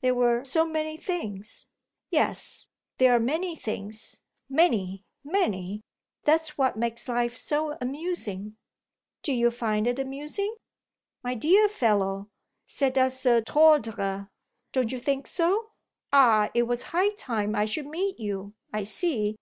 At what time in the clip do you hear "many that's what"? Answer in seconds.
5.22-6.76